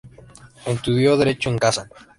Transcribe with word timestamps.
Estudió 0.65 1.15
Derecho 1.15 1.51
en 1.51 1.59
Kazán. 1.59 1.87